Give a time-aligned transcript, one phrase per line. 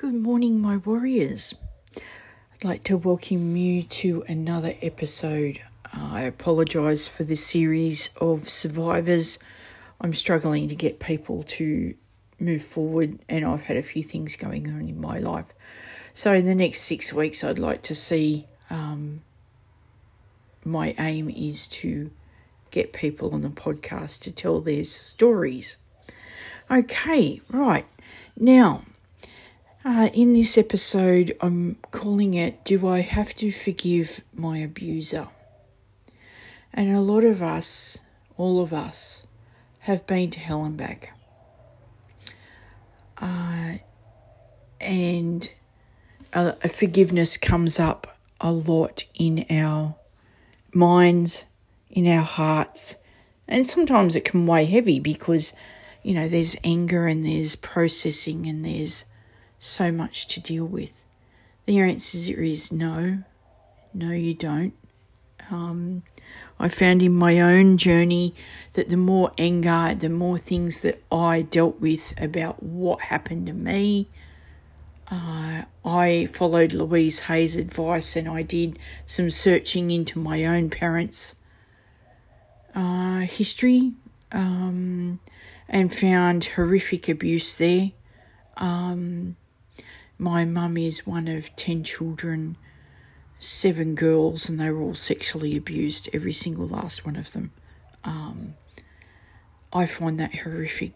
[0.00, 1.54] Good morning, my warriors.
[1.94, 5.60] I'd like to welcome you to another episode.
[5.92, 9.38] I apologise for this series of survivors.
[10.00, 11.94] I'm struggling to get people to
[12.38, 15.52] move forward, and I've had a few things going on in my life.
[16.14, 18.46] So, in the next six weeks, I'd like to see.
[18.70, 19.20] Um,
[20.64, 22.10] my aim is to
[22.70, 25.76] get people on the podcast to tell their stories.
[26.70, 27.84] Okay, right.
[28.34, 28.84] Now,
[29.84, 35.28] uh, in this episode, I'm calling it Do I Have to Forgive My Abuser?
[36.72, 37.98] And a lot of us,
[38.36, 39.26] all of us,
[39.80, 41.12] have been to hell and back.
[43.18, 43.78] Uh,
[44.80, 45.50] and
[46.32, 49.96] a forgiveness comes up a lot in our
[50.72, 51.44] minds,
[51.90, 52.96] in our hearts.
[53.48, 55.52] And sometimes it can weigh heavy because,
[56.02, 59.04] you know, there's anger and there's processing and there's
[59.60, 61.04] so much to deal with?
[61.66, 63.22] The answer is no.
[63.94, 64.74] No, you don't.
[65.50, 66.02] Um,
[66.58, 68.34] I found in my own journey
[68.72, 73.52] that the more anger, the more things that I dealt with about what happened to
[73.52, 74.08] me,
[75.10, 81.34] uh, I followed Louise Hay's advice and I did some searching into my own parents'
[82.74, 83.92] uh, history
[84.30, 85.18] um,
[85.68, 87.90] and found horrific abuse there.
[88.56, 89.36] Um,
[90.20, 92.56] my mum is one of 10 children,
[93.38, 97.52] seven girls, and they were all sexually abused, every single last one of them.
[98.04, 98.54] Um,
[99.72, 100.92] I find that horrific,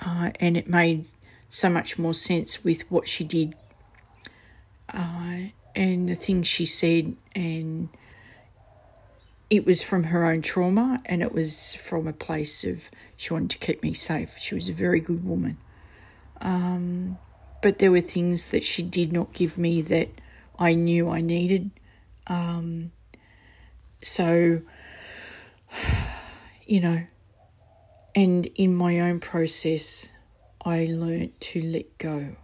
[0.00, 1.08] uh, and it made
[1.48, 3.54] so much more sense with what she did
[4.92, 5.38] uh,
[5.74, 7.88] and the things she said, and
[9.48, 13.50] it was from her own trauma, and it was from a place of she wanted
[13.50, 14.36] to keep me safe.
[14.38, 15.56] She was a very good woman.
[16.42, 17.18] Um,
[17.62, 20.08] but there were things that she did not give me that
[20.58, 21.70] I knew I needed.
[22.26, 22.92] Um,
[24.02, 24.62] so,
[26.66, 27.06] you know,
[28.14, 30.12] and in my own process,
[30.64, 32.36] I learnt to let go.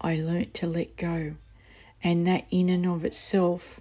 [0.00, 1.34] I learnt to let go.
[2.02, 3.80] And that, in and of itself,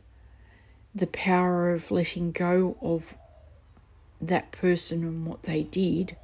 [0.93, 3.15] the power of letting go of
[4.21, 6.15] that person and what they did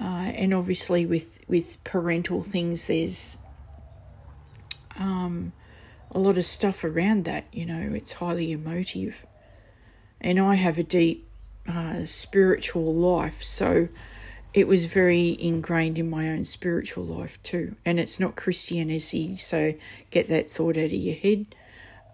[0.00, 3.38] uh, and obviously, with, with parental things, there's
[4.98, 5.52] um,
[6.10, 7.46] a lot of stuff around that.
[7.52, 9.24] You know, it's highly emotive.
[10.20, 11.28] And I have a deep
[11.68, 13.88] uh, spiritual life, so
[14.54, 17.76] it was very ingrained in my own spiritual life too.
[17.84, 19.74] And it's not Christianity, so
[20.10, 21.54] get that thought out of your head.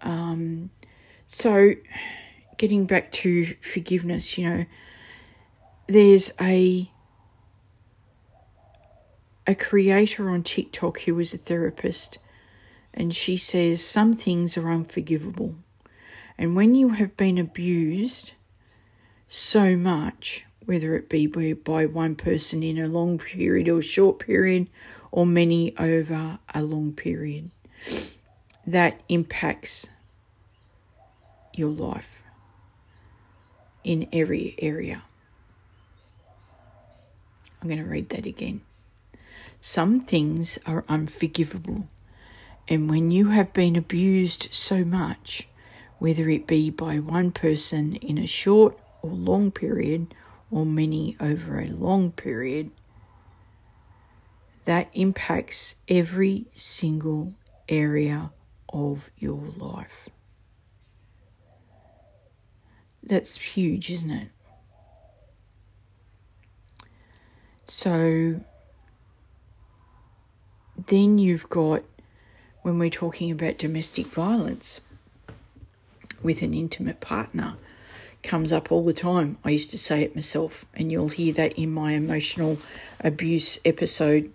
[0.01, 0.69] Um,
[1.27, 1.73] so,
[2.57, 4.65] getting back to forgiveness, you know,
[5.87, 6.91] there's a
[9.45, 12.17] a creator on TikTok who is a therapist,
[12.93, 15.55] and she says some things are unforgivable.
[16.37, 18.33] And when you have been abused
[19.27, 24.69] so much, whether it be by one person in a long period or short period,
[25.11, 27.51] or many over a long period,
[28.65, 29.89] that impacts
[31.53, 32.23] your life
[33.83, 35.03] in every area.
[37.61, 38.61] I'm going to read that again.
[39.65, 41.87] Some things are unforgivable,
[42.67, 45.47] and when you have been abused so much,
[45.99, 50.13] whether it be by one person in a short or long period,
[50.51, 52.71] or many over a long period,
[54.65, 57.33] that impacts every single
[57.69, 58.33] area
[58.67, 60.09] of your life.
[63.01, 64.29] That's huge, isn't it?
[67.65, 68.41] So,
[70.87, 71.83] then you've got
[72.61, 74.81] when we're talking about domestic violence
[76.21, 77.55] with an intimate partner
[78.23, 79.37] comes up all the time.
[79.43, 82.57] I used to say it myself, and you'll hear that in my emotional
[83.01, 84.33] abuse episode.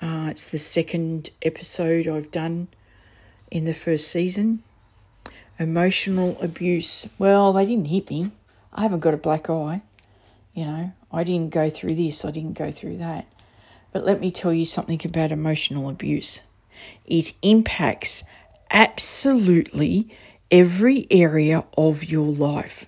[0.00, 2.68] Uh, it's the second episode I've done
[3.50, 4.62] in the first season.
[5.58, 7.08] Emotional abuse.
[7.18, 8.30] Well, they didn't hit me.
[8.72, 9.82] I haven't got a black eye.
[10.54, 13.26] You know, I didn't go through this, I didn't go through that.
[13.92, 16.42] But let me tell you something about emotional abuse
[17.06, 18.24] it impacts
[18.70, 20.08] absolutely
[20.50, 22.86] every area of your life.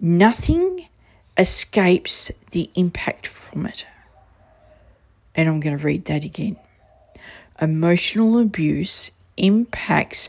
[0.00, 0.88] Nothing
[1.36, 3.86] escapes the impact from it.
[5.34, 6.56] And I'm going to read that again.
[7.60, 10.28] Emotional abuse impacts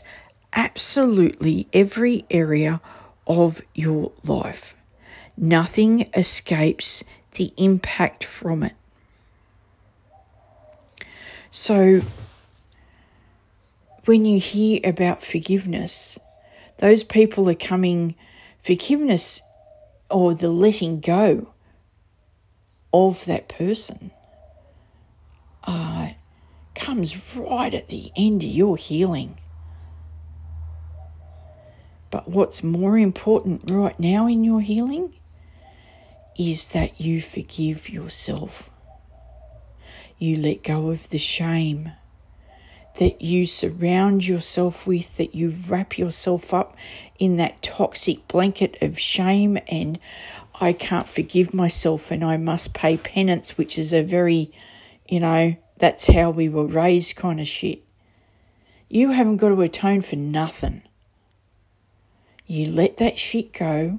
[0.52, 2.80] absolutely every area
[3.26, 4.76] of your life.
[5.36, 7.02] Nothing escapes
[7.32, 8.74] the impact from it.
[11.56, 12.00] So,
[14.06, 16.18] when you hear about forgiveness,
[16.78, 18.16] those people are coming,
[18.60, 19.40] forgiveness
[20.10, 21.54] or the letting go
[22.92, 24.10] of that person
[25.62, 26.08] uh,
[26.74, 29.38] comes right at the end of your healing.
[32.10, 35.14] But what's more important right now in your healing
[36.36, 38.70] is that you forgive yourself.
[40.18, 41.92] You let go of the shame
[42.98, 46.76] that you surround yourself with, that you wrap yourself up
[47.18, 49.98] in that toxic blanket of shame and
[50.60, 54.52] I can't forgive myself and I must pay penance, which is a very,
[55.08, 57.82] you know, that's how we were raised kind of shit.
[58.88, 60.82] You haven't got to atone for nothing.
[62.46, 63.98] You let that shit go.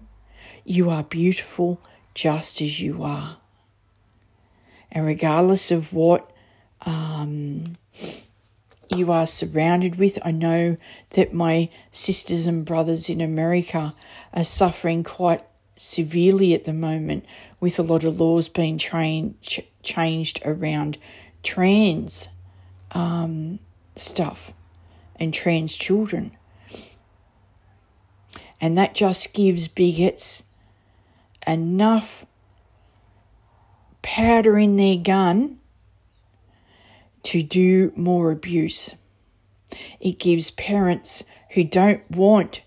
[0.64, 1.82] You are beautiful
[2.14, 3.38] just as you are.
[4.96, 6.32] And regardless of what
[6.86, 7.66] um,
[8.96, 10.78] you are surrounded with, I know
[11.12, 13.94] that my sisters and brothers in America
[14.34, 15.44] are suffering quite
[15.76, 17.26] severely at the moment
[17.60, 20.98] with a lot of laws being train, ch- changed around
[21.44, 22.30] trans
[22.92, 23.60] um,
[23.98, 24.54] stuff
[25.18, 26.32] and trans children.
[28.62, 30.44] And that just gives bigots
[31.46, 32.26] enough
[34.06, 35.58] powder in their gun
[37.24, 38.94] to do more abuse.
[40.00, 41.24] It gives parents
[41.54, 42.62] who don't want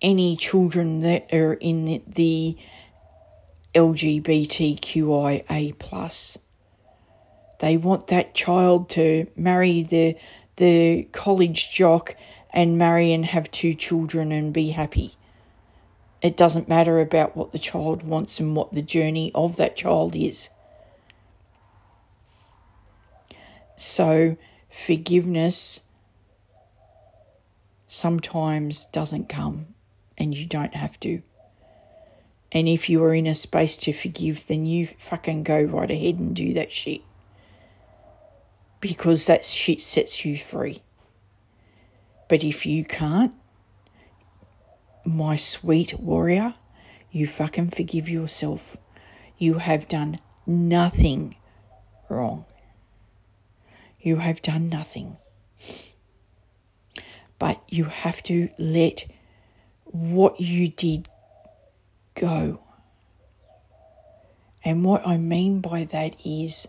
[0.00, 2.56] any children that are in the
[3.74, 4.78] LGBTQIA
[5.80, 6.38] plus.
[7.58, 10.16] They want that child to marry the
[10.54, 12.14] the college jock
[12.50, 15.16] and marry and have two children and be happy.
[16.22, 20.14] It doesn't matter about what the child wants and what the journey of that child
[20.14, 20.48] is.
[23.76, 24.36] So,
[24.70, 25.80] forgiveness
[27.86, 29.74] sometimes doesn't come
[30.18, 31.22] and you don't have to.
[32.52, 36.14] And if you are in a space to forgive, then you fucking go right ahead
[36.18, 37.02] and do that shit.
[38.80, 40.82] Because that shit sets you free.
[42.28, 43.34] But if you can't,
[45.04, 46.54] my sweet warrior,
[47.10, 48.76] you fucking forgive yourself.
[49.38, 51.36] You have done nothing
[52.08, 52.44] wrong.
[54.06, 55.16] You have done nothing.
[57.40, 59.04] But you have to let
[59.82, 61.08] what you did
[62.14, 62.60] go.
[64.64, 66.68] And what I mean by that is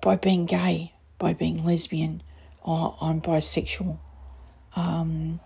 [0.00, 2.22] by being gay, by being lesbian,
[2.64, 3.98] I'm bisexual,
[4.76, 5.40] um,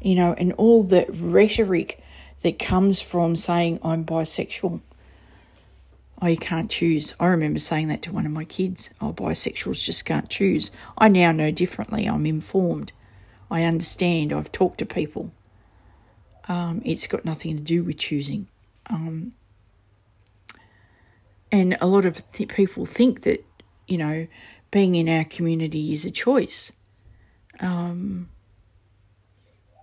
[0.00, 2.00] you know, and all the rhetoric
[2.42, 4.80] that comes from saying I'm bisexual.
[6.20, 7.14] Oh, you can't choose.
[7.20, 8.90] I remember saying that to one of my kids.
[9.00, 10.72] Oh, bisexuals just can't choose.
[10.96, 12.06] I now know differently.
[12.06, 12.92] I'm informed.
[13.50, 14.32] I understand.
[14.32, 15.32] I've talked to people.
[16.48, 18.48] Um, it's got nothing to do with choosing.
[18.90, 19.32] Um,
[21.52, 23.44] and a lot of th- people think that,
[23.86, 24.26] you know,
[24.70, 26.72] being in our community is a choice.
[27.60, 28.28] Um,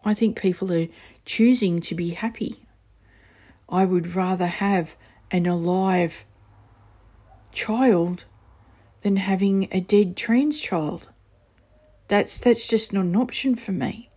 [0.03, 0.87] I think people are
[1.23, 2.65] choosing to be happy.
[3.69, 4.95] I would rather have
[5.31, 6.25] an alive
[7.51, 8.25] child
[9.01, 11.09] than having a dead trans child.
[12.07, 14.09] That's that's just not an option for me.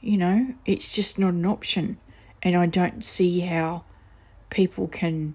[0.00, 1.98] You know, it's just not an option.
[2.42, 3.84] And I don't see how
[4.50, 5.34] people can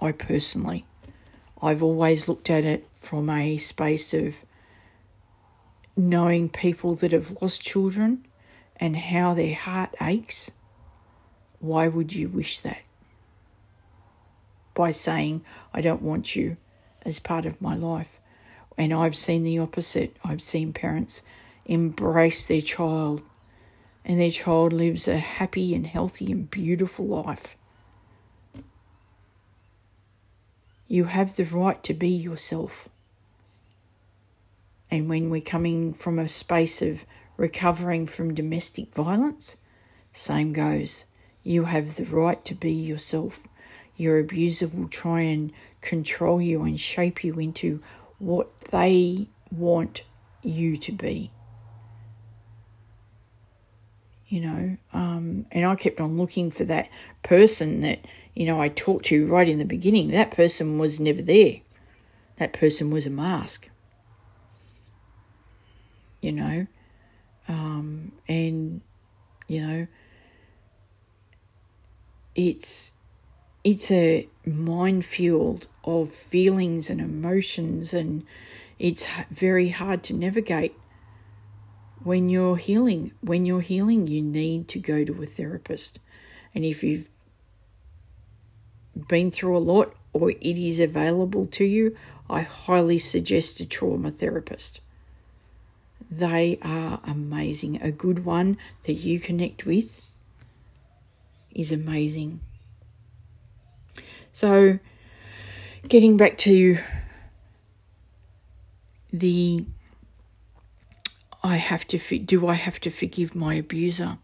[0.00, 0.84] I personally
[1.64, 4.36] I've always looked at it from a space of
[5.96, 8.26] knowing people that have lost children
[8.76, 10.50] and how their heart aches.
[11.64, 12.82] Why would you wish that?
[14.74, 15.42] By saying,
[15.72, 16.58] I don't want you
[17.06, 18.20] as part of my life.
[18.76, 20.14] And I've seen the opposite.
[20.22, 21.22] I've seen parents
[21.64, 23.22] embrace their child,
[24.04, 27.56] and their child lives a happy and healthy and beautiful life.
[30.86, 32.90] You have the right to be yourself.
[34.90, 37.06] And when we're coming from a space of
[37.38, 39.56] recovering from domestic violence,
[40.12, 41.06] same goes.
[41.44, 43.46] You have the right to be yourself.
[43.96, 47.80] Your abuser will try and control you and shape you into
[48.18, 50.02] what they want
[50.42, 51.30] you to be.
[54.26, 56.88] You know, um, and I kept on looking for that
[57.22, 60.08] person that, you know, I talked to right in the beginning.
[60.08, 61.60] That person was never there.
[62.38, 63.68] That person was a mask.
[66.20, 66.66] You know,
[67.48, 68.80] um, and,
[69.46, 69.86] you know,
[72.34, 72.92] it's
[73.62, 78.24] it's a minefield of feelings and emotions, and
[78.78, 80.74] it's very hard to navigate
[82.02, 83.12] when you're healing.
[83.20, 85.98] When you're healing, you need to go to a therapist.
[86.54, 87.08] And if you've
[89.08, 91.96] been through a lot or it is available to you,
[92.28, 94.80] I highly suggest a trauma therapist.
[96.10, 97.82] They are amazing.
[97.82, 100.00] A good one that you connect with
[101.54, 102.40] is amazing.
[104.32, 104.78] So,
[105.88, 106.78] getting back to
[109.12, 109.64] the
[111.42, 114.18] I have to do I have to forgive my abuser?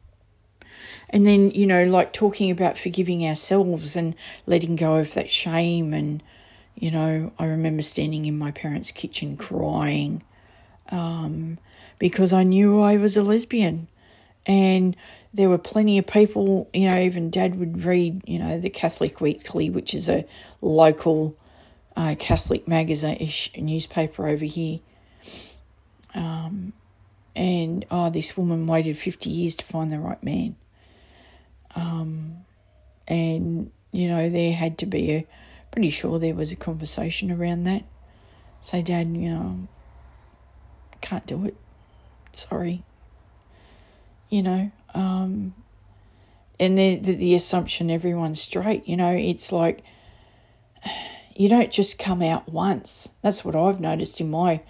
[1.11, 4.15] And then, you know, like talking about forgiving ourselves and
[4.47, 5.93] letting go of that shame.
[5.93, 6.23] And,
[6.77, 10.23] you know, I remember standing in my parents' kitchen crying
[10.91, 11.59] um,
[11.99, 13.89] because I knew I was a lesbian.
[14.47, 14.97] And
[15.33, 19.21] there were plenty of people, you know, even dad would read, you know, the Catholic
[19.21, 20.25] Weekly, which is a
[20.61, 21.37] local
[21.97, 24.81] uh, Catholic magazine ish newspaper over here.
[26.15, 26.73] Um,
[27.37, 30.57] and oh, this woman waited 50 years to find the right man.
[31.77, 32.39] Um,
[33.07, 35.27] and, you know, there had to be a,
[35.71, 37.85] pretty sure there was a conversation around that.
[38.63, 39.69] Say, Dad, you know,
[41.01, 41.57] can't do it.
[42.33, 42.83] Sorry.
[44.29, 45.55] You know, um,
[46.59, 48.87] and then the, the assumption everyone's straight.
[48.87, 49.83] You know, it's like
[51.35, 53.11] you don't just come out once.
[53.23, 54.61] That's what I've noticed in my,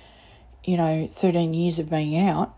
[0.65, 2.55] you know, 13 years of being out.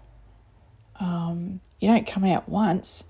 [1.01, 3.05] Um, you don't come out once.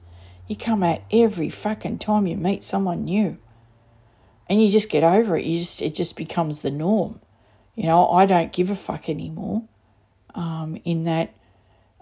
[0.46, 3.38] You come out every fucking time you meet someone new.
[4.48, 5.44] And you just get over it.
[5.44, 7.20] You just it just becomes the norm.
[7.74, 9.64] You know, I don't give a fuck anymore.
[10.34, 11.34] Um, in that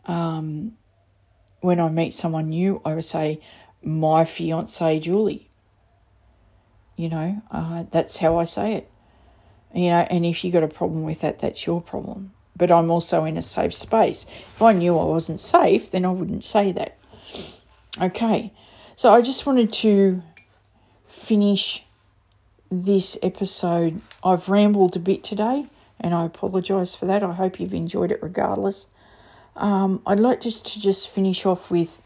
[0.05, 0.77] um,
[1.61, 3.41] when I meet someone new, I would say,
[3.83, 5.49] my fiance Julie.
[6.97, 8.91] You know, uh, that's how I say it.
[9.75, 12.33] You know, and if you got a problem with that, that's your problem.
[12.57, 14.27] But I'm also in a safe space.
[14.55, 16.99] If I knew I wasn't safe, then I wouldn't say that.
[18.01, 18.53] Okay,
[18.97, 20.23] so I just wanted to
[21.09, 21.85] finish
[22.71, 24.01] this episode.
[24.23, 25.67] I've rambled a bit today,
[25.99, 27.23] and I apologise for that.
[27.23, 28.89] I hope you've enjoyed it regardless.
[29.57, 32.01] Um, I'd like just to just finish off with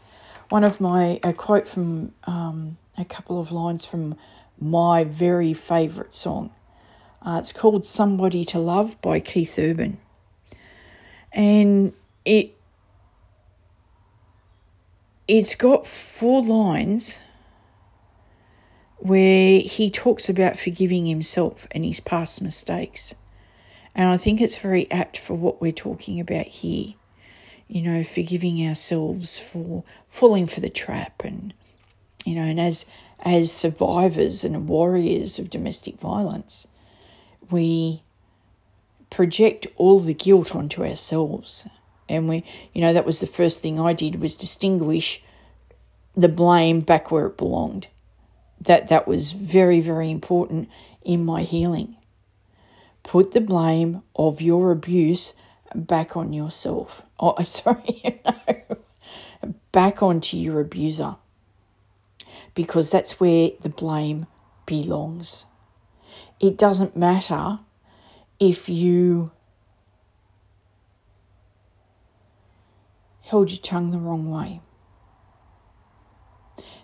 [0.49, 4.15] one of my a quote from um, a couple of lines from
[4.59, 6.51] my very favourite song.
[7.21, 9.99] Uh, it's called "Somebody to Love" by Keith Urban,
[11.31, 12.55] and it
[15.27, 17.19] it's got four lines
[18.97, 23.15] where he talks about forgiving himself and his past mistakes.
[23.93, 26.95] And I think it's very apt for what we're talking about here
[27.67, 31.53] you know, forgiving ourselves for falling for the trap and
[32.25, 32.85] you know, and as
[33.19, 36.67] as survivors and warriors of domestic violence,
[37.49, 38.03] we
[39.09, 41.67] project all the guilt onto ourselves.
[42.09, 42.43] And we
[42.73, 45.23] you know, that was the first thing I did was distinguish
[46.15, 47.87] the blame back where it belonged.
[48.59, 50.69] That that was very, very important
[51.03, 51.97] in my healing.
[53.03, 55.33] Put the blame of your abuse
[55.75, 57.03] back on yourself.
[57.19, 58.21] Oh, sorry,
[59.71, 61.15] back onto your abuser
[62.53, 64.27] because that's where the blame
[64.65, 65.45] belongs.
[66.39, 67.59] It doesn't matter
[68.39, 69.31] if you
[73.21, 74.61] held your tongue the wrong way,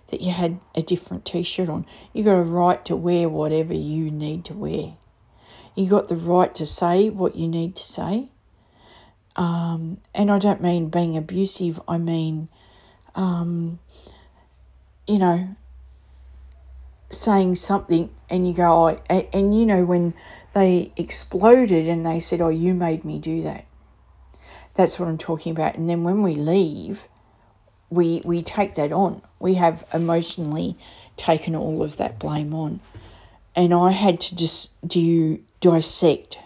[0.10, 1.86] that you had a different t shirt on.
[2.14, 4.96] You got a right to wear whatever you need to wear.
[5.76, 8.30] You got the right to say what you need to say.
[9.36, 12.50] Um, and I don't mean being abusive, I mean,
[13.16, 13.80] um,
[15.08, 15.56] you know,
[17.10, 20.14] saying something and you go, oh, and, and you know, when
[20.54, 23.66] they exploded and they said, oh, you made me do that.
[24.74, 25.76] That's what I'm talking about.
[25.76, 27.08] And then when we leave,
[27.90, 29.22] we we take that on.
[29.40, 30.78] We have emotionally
[31.18, 32.80] taken all of that blame on.
[33.54, 36.40] And I had to just do dissect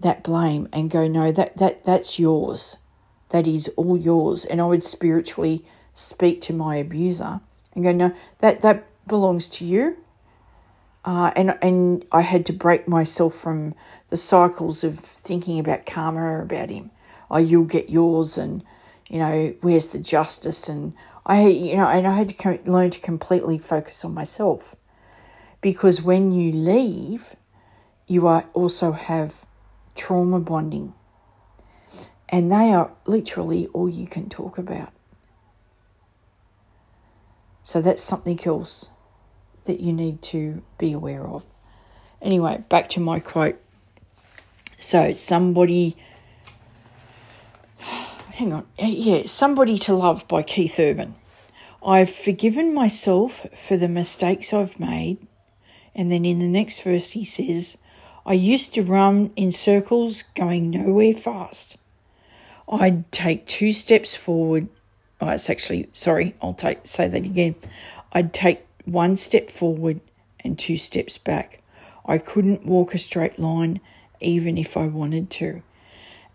[0.00, 2.76] that blame and go, no, that, that that's yours.
[3.30, 4.44] That is all yours.
[4.44, 7.40] And I would spiritually speak to my abuser
[7.74, 9.96] and go, no, that, that belongs to you.
[11.04, 13.74] Uh, and and I had to break myself from
[14.08, 16.90] the cycles of thinking about karma about him.
[17.30, 18.64] Oh, you'll get yours, and
[19.08, 20.68] you know where's the justice?
[20.68, 24.74] And I, you know, and I had to learn to completely focus on myself,
[25.60, 27.36] because when you leave,
[28.08, 29.46] you are also have
[29.96, 30.94] trauma bonding.
[32.28, 34.92] And they are literally all you can talk about.
[37.62, 38.90] So that's something else
[39.64, 41.44] that you need to be aware of.
[42.22, 43.60] Anyway, back to my quote.
[44.78, 45.96] So, somebody,
[47.78, 51.14] hang on, yeah, Somebody to Love by Keith Urban.
[51.84, 55.18] I've forgiven myself for the mistakes I've made.
[55.94, 57.78] And then in the next verse, he says,
[58.26, 61.78] I used to run in circles going nowhere fast.
[62.68, 64.68] I'd take two steps forward.
[65.20, 67.54] Oh, it's actually, sorry, I'll take, say that again.
[68.12, 70.00] I'd take one step forward
[70.40, 71.62] and two steps back.
[72.04, 73.80] I couldn't walk a straight line
[74.20, 75.62] even if I wanted to.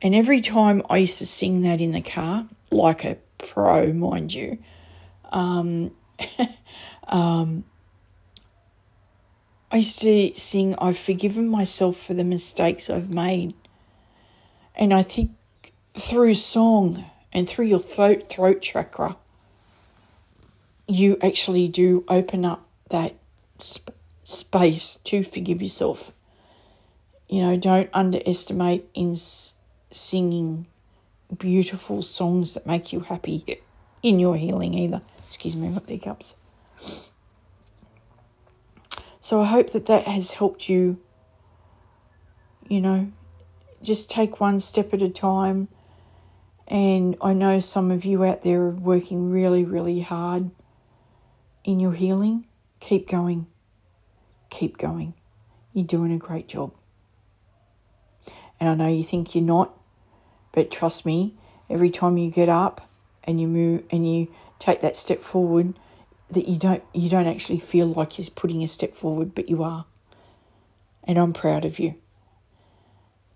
[0.01, 4.33] And every time I used to sing that in the car, like a pro, mind
[4.33, 4.59] you,
[5.31, 5.91] um,
[7.07, 7.65] um,
[9.73, 13.53] I used to sing, I've forgiven myself for the mistakes I've made.
[14.75, 15.31] And I think
[15.93, 19.15] through song and through your throat, throat chakra,
[20.87, 23.15] you actually do open up that
[23.63, 26.13] sp- space to forgive yourself.
[27.29, 29.53] You know, don't underestimate in s-
[29.89, 30.65] singing
[31.37, 33.61] beautiful songs that make you happy
[34.03, 35.01] in your healing either.
[35.25, 36.35] Excuse me, the hiccups.
[39.21, 40.99] So I hope that that has helped you,
[42.67, 43.11] you know,
[43.83, 45.67] just take one step at a time.
[46.67, 50.49] And I know some of you out there are working really, really hard
[51.63, 52.47] in your healing.
[52.79, 53.45] Keep going.
[54.49, 55.13] Keep going.
[55.73, 56.73] You're doing a great job.
[58.59, 59.77] And I know you think you're not,
[60.51, 61.35] but trust me,
[61.69, 62.89] every time you get up
[63.23, 65.75] and you move and you take that step forward,
[66.31, 69.63] that you don't you don't actually feel like you're putting a step forward, but you
[69.63, 69.85] are.
[71.03, 71.95] And I'm proud of you.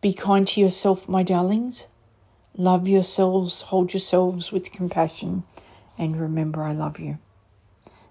[0.01, 1.87] Be kind to yourself, my darlings.
[2.57, 5.43] Love yourselves, hold yourselves with compassion,
[5.97, 7.17] and remember I love you.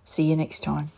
[0.02, 0.90] See you next time.